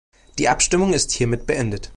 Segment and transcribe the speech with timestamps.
[0.39, 1.89] Die Abstimmung ist hiermit beendet.